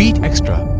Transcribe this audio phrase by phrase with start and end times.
[0.00, 0.79] BeatXtra。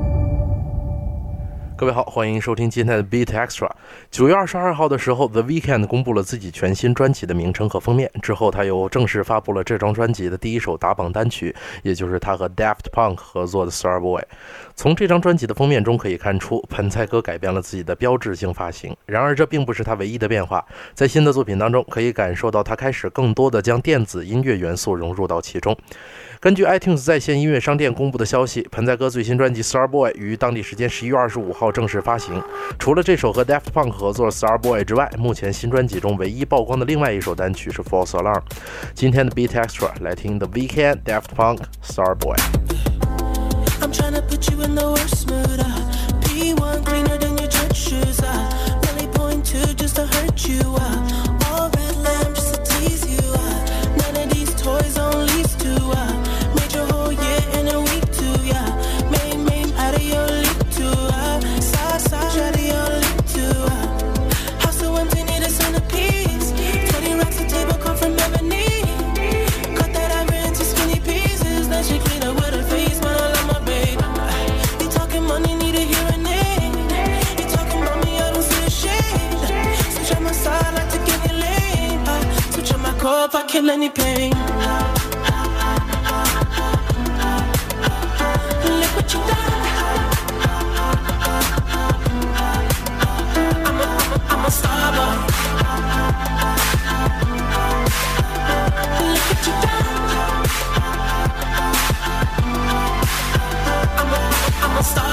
[1.80, 3.66] 各位好，欢迎收听今天的 Beat Extra。
[4.10, 14.20] 九月二十二号的时候，The Weeknd 公布了自己全新专辑的名称和封面，之后他又正式发布了这张专辑的第一首打榜单曲，也就是他和 Daft Punk 合作的 Starboy。
[14.76, 18.94] 从这张专辑的封面中可以看出，盆菜哥改变了自己的标志性发型。
[19.06, 25.74] 然而，这并不是他唯一的变化，在新的作品当中，可以感受到他开始更多的将电子音乐元素融入到其中。
[26.40, 32.42] 根据 iTunes 在线音乐商店公布的消息，盆栽哥最新专辑《Starboy》于当地时间十一月二十五号正式发行。
[32.78, 38.40] 除了这首和 Daft Punk 合作《Starboy》之外，目前新专辑中唯一曝光的另外一首单曲是《False Alarm》。
[38.94, 42.36] 今天的 Beat Extra 来听 The Weekend》、Daft Punk《Star Boy。
[83.50, 84.30] Kill any pain.
[88.80, 89.62] Look what you done.
[93.66, 93.88] I'm a,
[94.32, 95.14] I'm a, star boy.
[99.12, 100.46] Look what you done.
[103.98, 104.20] I'm a,
[104.64, 105.09] I'm a star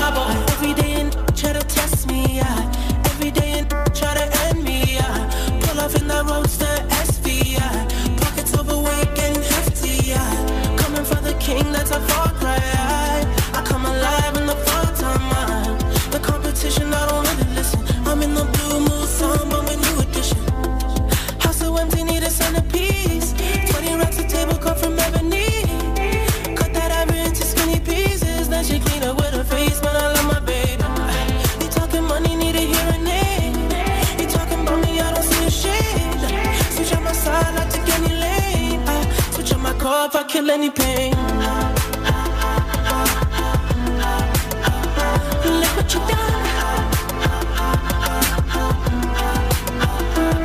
[40.07, 41.11] if I kill any pain.
[45.59, 46.45] Look what you done.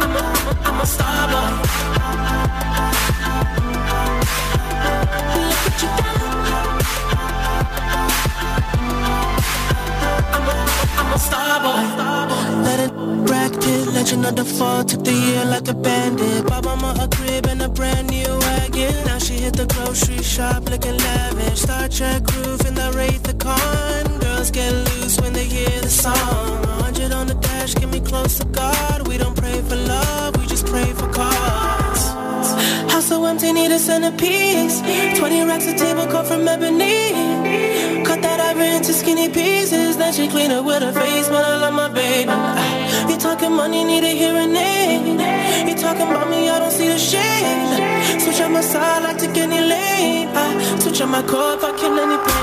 [0.03, 0.23] I'm a,
[0.69, 1.51] I'm a star boy.
[5.47, 6.21] Look what you done.
[10.35, 10.55] I'm a,
[11.01, 11.83] I'm a star boy.
[12.67, 12.93] Let it
[13.27, 14.83] bracket, legend of the fall.
[14.85, 16.47] Took the year like a bandit.
[16.47, 19.05] Bought mama a crib and a brand new wagon.
[19.05, 21.61] Now she hit the grocery shop looking lavish.
[21.61, 24.19] Star Trek roof in the Wraith the Con.
[24.21, 26.63] Girls get loose when they hear the song.
[26.87, 29.07] 100 on the dash, get me close to God.
[29.09, 32.05] We don't pray for love, we just pray for cause.
[32.93, 34.81] House so empty, need a centerpiece.
[35.19, 37.13] 20 racks of table cut from ebony.
[38.05, 39.97] Cut that ivory into skinny pieces.
[39.97, 42.33] Then she clean up with her face, but I love my baby.
[43.11, 45.69] You talking money, need a hearing aid.
[45.69, 47.72] You talking about me, I don't see the shade.
[48.63, 50.29] Side, like to get any lane.
[50.29, 52.42] I switch on my core if I kill any pain.